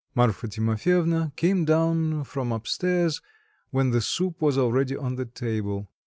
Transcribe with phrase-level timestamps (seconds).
[0.15, 3.21] Marfa Timofyevna came down from up stairs,
[3.69, 5.91] when the soup was already on the table.